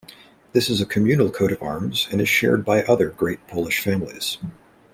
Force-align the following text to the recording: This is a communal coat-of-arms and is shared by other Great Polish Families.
This 0.53 0.67
is 0.67 0.81
a 0.81 0.87
communal 0.87 1.29
coat-of-arms 1.29 2.07
and 2.11 2.19
is 2.21 2.27
shared 2.27 2.65
by 2.65 2.81
other 2.85 3.09
Great 3.11 3.47
Polish 3.47 3.77
Families. 3.81 4.39